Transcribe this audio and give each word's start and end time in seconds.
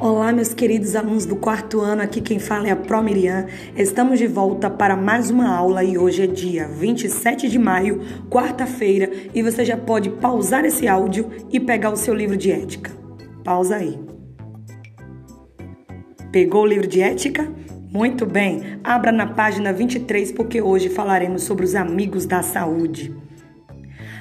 Olá, 0.00 0.32
meus 0.32 0.54
queridos 0.54 0.96
alunos 0.96 1.26
do 1.26 1.36
quarto 1.36 1.78
ano, 1.82 2.00
aqui 2.00 2.22
quem 2.22 2.38
fala 2.38 2.66
é 2.66 2.70
a 2.70 2.76
Pro 2.76 3.02
Miriam. 3.02 3.44
Estamos 3.76 4.18
de 4.18 4.26
volta 4.26 4.70
para 4.70 4.96
mais 4.96 5.28
uma 5.28 5.54
aula 5.54 5.84
e 5.84 5.98
hoje 5.98 6.22
é 6.22 6.26
dia 6.26 6.66
27 6.66 7.50
de 7.50 7.58
maio, 7.58 8.00
quarta-feira, 8.30 9.10
e 9.34 9.42
você 9.42 9.62
já 9.62 9.76
pode 9.76 10.08
pausar 10.08 10.64
esse 10.64 10.88
áudio 10.88 11.28
e 11.50 11.60
pegar 11.60 11.90
o 11.90 11.96
seu 11.96 12.14
livro 12.14 12.34
de 12.34 12.50
ética. 12.50 12.90
Pausa 13.44 13.76
aí. 13.76 13.98
Pegou 16.32 16.62
o 16.62 16.66
livro 16.66 16.86
de 16.86 17.02
ética? 17.02 17.52
Muito 17.92 18.24
bem, 18.24 18.78
abra 18.82 19.12
na 19.12 19.26
página 19.26 19.70
23 19.70 20.32
porque 20.32 20.62
hoje 20.62 20.88
falaremos 20.88 21.42
sobre 21.42 21.66
os 21.66 21.74
amigos 21.74 22.24
da 22.24 22.40
saúde. 22.40 23.14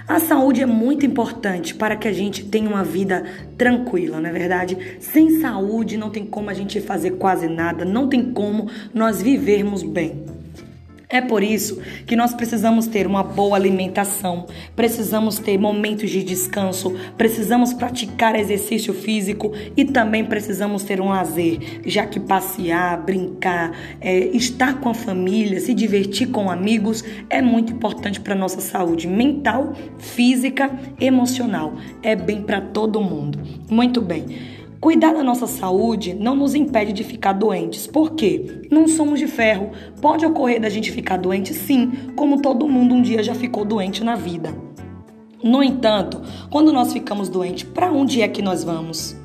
A 0.10 0.20
saúde 0.20 0.60
é 0.60 0.66
muito 0.66 1.06
importante 1.06 1.76
para 1.76 1.96
que 1.96 2.08
a 2.08 2.12
gente 2.12 2.44
tenha 2.44 2.68
uma 2.68 2.84
vida 2.84 3.24
tranquila, 3.56 4.20
não 4.20 4.28
é 4.28 4.34
verdade? 4.34 4.98
Sem 5.00 5.40
saúde 5.40 5.98
não 5.98 6.10
tem 6.10 6.26
como 6.26 6.50
a 6.50 6.54
gente 6.56 6.82
fazer 6.82 7.12
quase 7.12 7.48
nada, 7.48 7.86
não 7.86 8.10
tem 8.10 8.34
como 8.34 8.68
nós 8.92 9.22
vivermos 9.22 9.84
bem. 9.84 10.39
É 11.12 11.22
por 11.22 11.42
isso 11.42 11.82
que 12.06 12.16
nós 12.16 12.36
precisamos 12.36 12.86
ter 12.86 13.08
uma 13.08 13.24
boa 13.24 13.58
alimentação, 13.58 14.46
precisamos 14.76 15.40
ter 15.40 15.58
momentos 15.58 16.12
de 16.12 16.22
descanso, 16.22 16.96
precisamos 17.18 17.74
praticar 17.74 18.36
exercício 18.36 18.94
físico 18.94 19.52
e 19.76 19.86
também 19.86 20.24
precisamos 20.24 20.84
ter 20.84 21.02
um 21.02 21.10
lazer, 21.10 21.82
já 21.84 22.06
que 22.06 22.20
passear, 22.20 23.04
brincar, 23.04 23.76
é, 24.00 24.20
estar 24.28 24.80
com 24.80 24.90
a 24.90 24.94
família, 24.94 25.60
se 25.60 25.74
divertir 25.74 26.30
com 26.30 26.52
amigos 26.52 27.04
é 27.28 27.42
muito 27.42 27.74
importante 27.74 28.20
para 28.20 28.36
a 28.36 28.38
nossa 28.38 28.62
saúde 28.62 29.08
mental, 29.08 29.74
física, 29.98 30.70
emocional. 31.02 31.74
É 32.04 32.16
bem 32.16 32.44
para 32.44 32.62
todo 32.62 33.02
mundo. 33.02 33.40
Muito 33.68 34.00
bem. 34.00 34.59
Cuidar 34.80 35.14
da 35.14 35.22
nossa 35.22 35.46
saúde 35.46 36.14
não 36.14 36.38
nos 36.38 36.56
impede 36.56 36.94
de 36.94 37.04
ficar 37.04 37.34
doentes. 37.34 37.86
Por 37.86 38.12
quê? 38.12 38.62
Não 38.72 38.88
somos 38.88 39.20
de 39.20 39.28
ferro. 39.28 39.72
Pode 40.02 40.26
ocorrer 40.26 40.62
da 40.62 40.70
gente 40.70 40.90
ficar 40.90 41.18
doente, 41.18 41.54
sim, 41.54 41.92
como 42.16 42.42
todo 42.42 42.68
mundo 42.68 42.96
um 42.96 43.02
dia 43.02 43.22
já 43.22 43.36
ficou 43.36 43.66
doente 43.66 44.06
na 44.06 44.16
vida. 44.16 44.56
No 45.44 45.62
entanto, 45.62 46.22
quando 46.50 46.72
nós 46.72 46.94
ficamos 46.94 47.28
doentes, 47.28 47.64
para 47.64 47.92
onde 47.92 48.22
é 48.22 48.28
que 48.30 48.42
nós 48.42 48.64
vamos? 48.64 49.18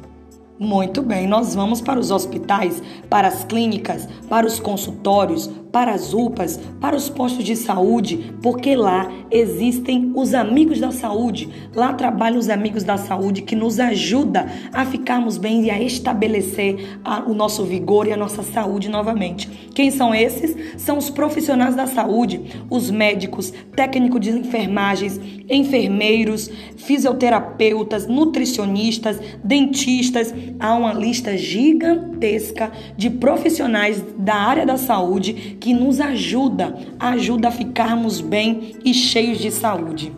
Muito 0.59 1.03
bem, 1.03 1.29
nós 1.29 1.55
vamos 1.55 1.81
para 1.81 2.01
os 2.01 2.11
hospitais, 2.11 2.83
para 3.09 3.29
as 3.29 3.45
clínicas, 3.45 4.09
para 4.29 4.47
os 4.47 4.59
consultórios, 4.59 5.49
para 5.75 5.91
as 5.91 6.15
UPAs, 6.15 6.57
para 6.81 6.95
os 6.95 7.11
postos 7.11 7.45
de 7.45 7.57
saúde, 7.57 8.33
porque 8.41 8.77
lá 8.77 9.11
existem 9.29 10.13
os 10.15 10.33
amigos 10.33 10.79
da 10.79 10.93
saúde. 10.93 11.49
Lá 11.75 11.93
trabalham 11.93 12.39
os 12.39 12.49
amigos 12.49 12.85
da 12.85 12.97
saúde 12.97 13.43
que 13.43 13.57
nos 13.57 13.81
ajudam 13.81 14.47
a 14.73 14.87
ficarmos 14.87 15.37
bem 15.37 15.65
e 15.65 15.71
a 15.73 15.83
estabelecer 15.83 17.01
a, 17.05 17.25
o 17.29 17.35
nosso 17.35 17.65
vigor 17.65 18.07
e 18.07 18.13
a 18.13 18.17
nossa 18.17 18.45
saúde 18.45 18.89
novamente. 18.89 19.51
Quem 19.75 19.91
são 19.91 20.15
esses? 20.15 20.55
São 20.81 20.97
os 20.97 21.11
profissionais 21.11 21.75
da 21.75 21.89
saúde, 21.89 22.41
os 22.71 22.89
médicos, 22.89 23.53
técnicos 23.75 24.21
de 24.21 24.31
enfermagens, 24.31 25.21
enfermeiros, 25.51 26.49
fisioterapeutas, 26.77 28.07
nutricionistas, 28.07 29.19
dentistas. 29.43 30.33
Há 30.61 30.73
uma 30.77 30.93
lista 30.93 31.37
gigantesca 31.37 32.71
de 32.97 33.11
profissionais 33.11 34.01
da 34.17 34.37
área 34.37 34.65
da 34.65 34.77
saúde 34.77 35.57
que 35.65 35.73
nos 35.73 35.99
ajuda, 35.99 36.77
ajuda 37.01 37.49
a 37.49 37.51
ficarmos 37.51 38.21
bem 38.21 38.77
e 38.85 38.93
cheios 38.93 39.39
de 39.39 39.51
saúde. 39.51 40.13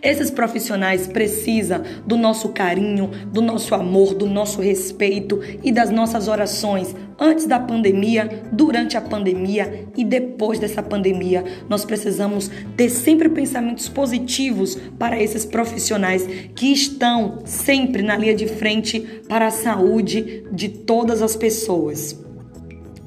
Esses 0.00 0.30
profissionais 0.30 1.06
precisam 1.06 1.82
do 2.06 2.16
nosso 2.16 2.48
carinho, 2.48 3.10
do 3.30 3.42
nosso 3.42 3.74
amor, 3.74 4.14
do 4.14 4.24
nosso 4.24 4.62
respeito 4.62 5.42
e 5.62 5.70
das 5.70 5.90
nossas 5.90 6.26
orações 6.26 6.96
antes 7.20 7.44
da 7.44 7.60
pandemia, 7.60 8.44
durante 8.50 8.96
a 8.96 9.00
pandemia 9.02 9.88
e 9.94 10.02
depois 10.02 10.58
dessa 10.58 10.82
pandemia. 10.82 11.44
Nós 11.68 11.84
precisamos 11.84 12.50
ter 12.78 12.88
sempre 12.88 13.28
pensamentos 13.28 13.90
positivos 13.90 14.74
para 14.98 15.22
esses 15.22 15.44
profissionais 15.44 16.26
que 16.54 16.72
estão 16.72 17.40
sempre 17.44 18.02
na 18.02 18.16
linha 18.16 18.34
de 18.34 18.46
frente 18.46 19.00
para 19.28 19.48
a 19.48 19.50
saúde 19.50 20.46
de 20.50 20.70
todas 20.70 21.20
as 21.20 21.36
pessoas. 21.36 22.24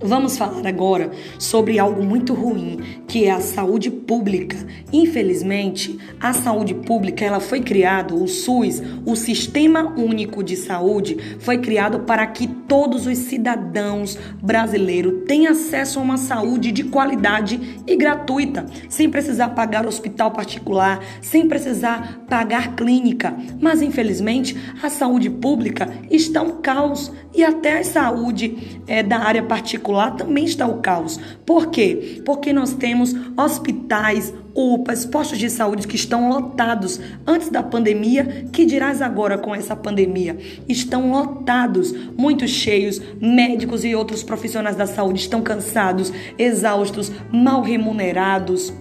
Vamos 0.01 0.37
falar 0.37 0.65
agora 0.65 1.11
sobre 1.37 1.77
algo 1.77 2.01
muito 2.01 2.33
ruim, 2.33 2.79
que 3.05 3.25
é 3.25 3.31
a 3.31 3.41
saúde 3.41 3.91
pública. 3.91 4.55
Infelizmente, 4.93 5.97
a 6.21 6.31
saúde 6.31 6.73
pública, 6.73 7.25
ela 7.25 7.41
foi 7.41 7.59
criado, 7.59 8.23
o 8.23 8.25
SUS, 8.25 8.81
o 9.05 9.13
Sistema 9.17 9.93
Único 9.97 10.41
de 10.41 10.55
Saúde, 10.55 11.17
foi 11.39 11.57
criado 11.57 11.99
para 12.01 12.25
que 12.27 12.47
todos 12.47 13.07
os 13.07 13.17
cidadãos 13.17 14.17
brasileiros 14.41 15.25
tenham 15.27 15.51
acesso 15.51 15.99
a 15.99 16.01
uma 16.01 16.17
saúde 16.17 16.71
de 16.71 16.85
qualidade 16.85 17.81
e 17.85 17.95
gratuita, 17.97 18.67
sem 18.87 19.09
precisar 19.09 19.49
pagar 19.49 19.85
hospital 19.85 20.31
particular, 20.31 21.03
sem 21.21 21.45
precisar 21.45 22.21
pagar 22.29 22.73
clínica. 22.73 23.35
Mas 23.59 23.81
infelizmente, 23.81 24.55
a 24.81 24.89
saúde 24.89 25.29
pública 25.29 25.89
está 26.09 26.41
um 26.41 26.61
caos 26.61 27.11
e 27.35 27.43
até 27.43 27.79
a 27.79 27.83
saúde 27.83 28.81
é, 28.87 29.03
da 29.03 29.19
área 29.19 29.43
particular 29.43 29.88
particular 29.89 30.15
também 30.15 30.45
está 30.45 30.67
o 30.67 30.79
caos. 30.79 31.19
Por 31.45 31.67
quê? 31.67 32.21
Porque 32.25 32.53
nós 32.53 32.73
temos 32.73 33.13
hospitais, 33.35 34.33
UPAs, 34.55 35.05
postos 35.05 35.39
de 35.39 35.49
saúde 35.49 35.87
que 35.87 35.95
estão 35.95 36.29
lotados 36.29 36.99
antes 37.25 37.49
da 37.49 37.63
pandemia, 37.63 38.47
que 38.51 38.65
dirás 38.65 39.01
agora 39.01 39.37
com 39.37 39.53
essa 39.53 39.75
pandemia? 39.75 40.37
Estão 40.67 41.11
lotados, 41.11 41.93
muito 42.17 42.47
cheios, 42.47 43.01
médicos 43.19 43.83
e 43.83 43.95
outros 43.95 44.21
profissionais 44.21 44.75
da 44.75 44.85
saúde 44.85 45.21
estão 45.21 45.41
cansados, 45.41 46.13
exaustos, 46.37 47.11
mal 47.31 47.61
remunerados 47.61 48.73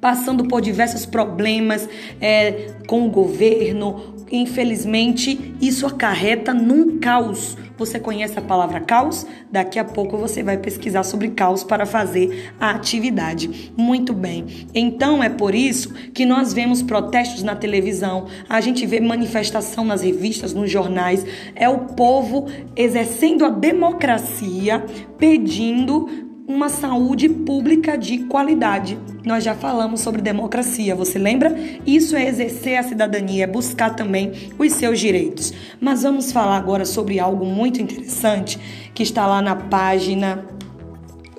passando 0.00 0.44
por 0.44 0.60
diversos 0.60 1.04
problemas 1.04 1.88
é, 2.20 2.72
com 2.86 3.06
o 3.06 3.10
governo. 3.10 4.14
Infelizmente, 4.30 5.54
isso 5.60 5.86
acarreta 5.86 6.54
num 6.54 6.98
caos 6.98 7.56
você 7.80 7.98
conhece 7.98 8.38
a 8.38 8.42
palavra 8.42 8.78
caos? 8.78 9.26
Daqui 9.50 9.78
a 9.78 9.84
pouco 9.84 10.18
você 10.18 10.42
vai 10.42 10.58
pesquisar 10.58 11.02
sobre 11.02 11.28
caos 11.28 11.64
para 11.64 11.86
fazer 11.86 12.52
a 12.60 12.72
atividade. 12.72 13.72
Muito 13.74 14.12
bem. 14.12 14.66
Então 14.74 15.24
é 15.24 15.30
por 15.30 15.54
isso 15.54 15.90
que 16.12 16.26
nós 16.26 16.52
vemos 16.52 16.82
protestos 16.82 17.42
na 17.42 17.56
televisão, 17.56 18.26
a 18.46 18.60
gente 18.60 18.84
vê 18.84 19.00
manifestação 19.00 19.82
nas 19.82 20.02
revistas, 20.02 20.52
nos 20.52 20.70
jornais. 20.70 21.24
É 21.56 21.70
o 21.70 21.78
povo 21.78 22.48
exercendo 22.76 23.46
a 23.46 23.48
democracia, 23.48 24.84
pedindo 25.16 26.29
uma 26.50 26.68
saúde 26.68 27.28
pública 27.28 27.96
de 27.96 28.18
qualidade. 28.24 28.98
Nós 29.24 29.44
já 29.44 29.54
falamos 29.54 30.00
sobre 30.00 30.20
democracia, 30.20 30.96
você 30.96 31.18
lembra? 31.18 31.56
Isso 31.86 32.16
é 32.16 32.26
exercer 32.26 32.76
a 32.76 32.82
cidadania, 32.82 33.44
é 33.44 33.46
buscar 33.46 33.94
também 33.94 34.32
os 34.58 34.72
seus 34.72 34.98
direitos. 34.98 35.52
Mas 35.80 36.02
vamos 36.02 36.32
falar 36.32 36.56
agora 36.56 36.84
sobre 36.84 37.20
algo 37.20 37.46
muito 37.46 37.80
interessante 37.80 38.58
que 38.92 39.02
está 39.02 39.26
lá 39.26 39.40
na 39.40 39.54
página 39.54 40.44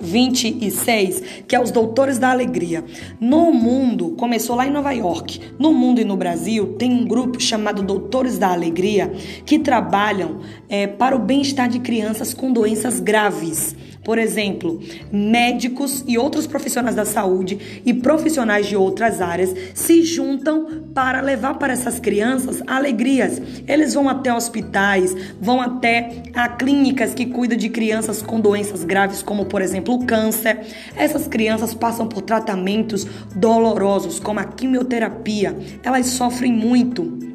26, 0.02 1.22
que 1.46 1.54
é 1.54 1.60
os 1.60 1.70
Doutores 1.70 2.18
da 2.18 2.30
Alegria. 2.30 2.84
No 3.20 3.52
mundo, 3.52 4.10
começou 4.18 4.56
lá 4.56 4.66
em 4.66 4.70
Nova 4.70 4.92
York. 4.92 5.40
No 5.58 5.72
mundo 5.72 6.00
e 6.00 6.04
no 6.04 6.16
Brasil, 6.16 6.74
tem 6.74 6.90
um 6.90 7.04
grupo 7.04 7.40
chamado 7.40 7.82
Doutores 7.82 8.36
da 8.36 8.50
Alegria 8.50 9.12
que 9.46 9.58
trabalham 9.58 10.40
é, 10.68 10.86
para 10.86 11.14
o 11.14 11.20
bem-estar 11.20 11.68
de 11.68 11.78
crianças 11.78 12.34
com 12.34 12.52
doenças 12.52 12.98
graves. 12.98 13.76
Por 14.04 14.18
exemplo, 14.18 14.80
médicos 15.12 16.04
e 16.08 16.18
outros 16.18 16.46
profissionais 16.46 16.96
da 16.96 17.04
saúde 17.04 17.82
e 17.86 17.94
profissionais 17.94 18.66
de 18.66 18.76
outras 18.76 19.20
áreas 19.20 19.54
se 19.74 20.02
juntam 20.02 20.88
para 20.92 21.20
levar 21.20 21.54
para 21.54 21.72
essas 21.72 22.00
crianças 22.00 22.62
alegrias. 22.66 23.40
Eles 23.66 23.94
vão 23.94 24.08
até 24.08 24.34
hospitais, 24.34 25.14
vão 25.40 25.60
até 25.60 26.22
a 26.34 26.48
clínicas 26.48 27.14
que 27.14 27.26
cuidam 27.26 27.56
de 27.56 27.68
crianças 27.68 28.20
com 28.20 28.40
doenças 28.40 28.82
graves, 28.82 29.22
como 29.22 29.46
por 29.46 29.62
exemplo 29.62 29.94
o 29.94 30.04
câncer. 30.04 30.60
Essas 30.96 31.28
crianças 31.28 31.72
passam 31.72 32.08
por 32.08 32.22
tratamentos 32.22 33.06
dolorosos, 33.36 34.18
como 34.18 34.40
a 34.40 34.44
quimioterapia. 34.44 35.56
Elas 35.84 36.06
sofrem 36.06 36.52
muito 36.52 37.31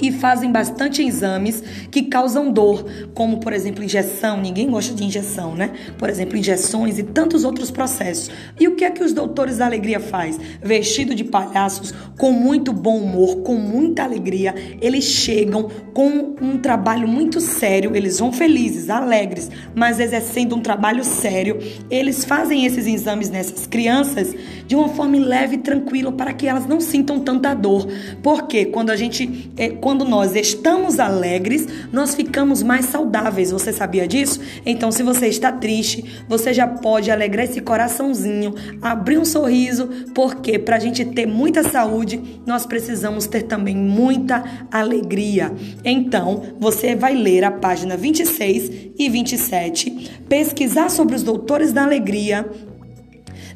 e 0.00 0.12
fazem 0.12 0.50
bastante 0.50 1.02
exames 1.02 1.62
que 1.90 2.02
causam 2.02 2.50
dor, 2.52 2.84
como 3.14 3.38
por 3.38 3.52
exemplo 3.52 3.84
injeção, 3.84 4.40
ninguém 4.40 4.70
gosta 4.70 4.94
de 4.94 5.04
injeção, 5.04 5.54
né? 5.54 5.72
Por 5.96 6.08
exemplo, 6.08 6.36
injeções 6.36 6.98
e 6.98 7.02
tantos 7.02 7.44
outros 7.44 7.70
processos. 7.70 8.30
E 8.58 8.68
o 8.68 8.76
que 8.76 8.84
é 8.84 8.90
que 8.90 9.02
os 9.02 9.12
doutores 9.12 9.58
da 9.58 9.66
alegria 9.66 10.00
faz? 10.00 10.38
Vestido 10.62 11.14
de 11.14 11.24
palhaços, 11.24 11.92
com 12.16 12.32
muito 12.32 12.72
bom 12.72 12.98
humor, 12.98 13.38
com 13.42 13.54
muita 13.54 14.04
alegria, 14.04 14.54
eles 14.80 15.04
chegam 15.04 15.68
com 15.92 16.36
um 16.40 16.58
trabalho 16.58 17.08
muito 17.08 17.40
sério, 17.40 17.94
eles 17.94 18.18
vão 18.18 18.32
felizes, 18.32 18.90
alegres, 18.90 19.50
mas 19.74 19.98
exercendo 19.98 20.54
um 20.54 20.60
trabalho 20.60 21.04
sério, 21.04 21.58
eles 21.90 22.24
fazem 22.24 22.64
esses 22.64 22.86
exames 22.86 23.30
nessas 23.30 23.66
crianças 23.66 24.34
de 24.66 24.76
uma 24.76 24.88
forma 24.88 25.18
leve 25.18 25.56
e 25.56 25.58
tranquila 25.58 26.12
para 26.12 26.32
que 26.32 26.46
elas 26.46 26.66
não 26.66 26.80
sintam 26.80 27.20
tanta 27.20 27.54
dor. 27.54 27.88
Porque 28.22 28.66
quando 28.66 28.90
a 28.90 28.96
gente 28.96 29.50
é, 29.56 29.70
quando 29.88 30.04
nós 30.04 30.36
estamos 30.36 31.00
alegres, 31.00 31.66
nós 31.90 32.14
ficamos 32.14 32.62
mais 32.62 32.84
saudáveis. 32.84 33.50
Você 33.50 33.72
sabia 33.72 34.06
disso? 34.06 34.38
Então, 34.66 34.92
se 34.92 35.02
você 35.02 35.28
está 35.28 35.50
triste, 35.50 36.04
você 36.28 36.52
já 36.52 36.66
pode 36.66 37.10
alegrar 37.10 37.46
esse 37.46 37.62
coraçãozinho, 37.62 38.54
abrir 38.82 39.16
um 39.16 39.24
sorriso, 39.24 39.88
porque 40.14 40.58
para 40.58 40.76
a 40.76 40.78
gente 40.78 41.06
ter 41.06 41.24
muita 41.24 41.62
saúde, 41.62 42.20
nós 42.44 42.66
precisamos 42.66 43.26
ter 43.26 43.44
também 43.44 43.74
muita 43.74 44.44
alegria. 44.70 45.50
Então, 45.82 46.42
você 46.60 46.94
vai 46.94 47.14
ler 47.14 47.42
a 47.42 47.50
página 47.50 47.96
26 47.96 48.90
e 48.98 49.08
27, 49.08 50.20
pesquisar 50.28 50.90
sobre 50.90 51.16
os 51.16 51.22
doutores 51.22 51.72
da 51.72 51.82
alegria, 51.82 52.46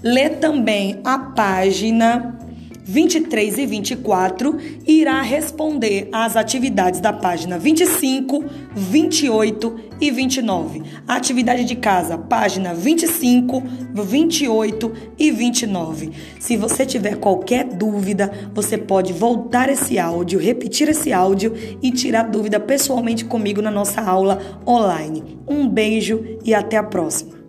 ler 0.02 0.38
também 0.38 0.98
a 1.04 1.18
página 1.18 2.38
23 2.84 3.58
e 3.58 3.66
24 3.66 4.58
irá 4.86 5.22
responder 5.22 6.08
às 6.12 6.36
atividades 6.36 7.00
da 7.00 7.12
página 7.12 7.58
25, 7.58 8.44
28 8.74 9.80
e 10.00 10.10
29. 10.10 10.82
A 11.06 11.16
atividade 11.16 11.64
de 11.64 11.76
casa, 11.76 12.18
página 12.18 12.74
25, 12.74 13.62
28 13.94 14.92
e 15.18 15.30
29. 15.30 16.10
Se 16.40 16.56
você 16.56 16.84
tiver 16.84 17.16
qualquer 17.16 17.64
dúvida, 17.64 18.32
você 18.52 18.76
pode 18.76 19.12
voltar 19.12 19.68
esse 19.68 19.98
áudio, 19.98 20.40
repetir 20.40 20.88
esse 20.88 21.12
áudio 21.12 21.54
e 21.80 21.90
tirar 21.90 22.24
dúvida 22.24 22.58
pessoalmente 22.58 23.24
comigo 23.24 23.62
na 23.62 23.70
nossa 23.70 24.00
aula 24.00 24.40
online. 24.66 25.38
Um 25.48 25.68
beijo 25.68 26.38
e 26.44 26.54
até 26.54 26.76
a 26.76 26.82
próxima. 26.82 27.41